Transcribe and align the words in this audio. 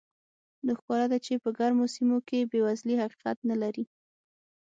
نو 0.65 0.71
ښکاره 0.79 1.05
ده 1.11 1.17
چې 1.25 1.33
په 1.43 1.49
ګرمو 1.59 1.85
سیمو 1.95 2.17
کې 2.27 2.47
بېوزلي 2.51 2.95
حقیقت 3.03 3.37
نه 3.49 3.55
لري. 3.61 3.85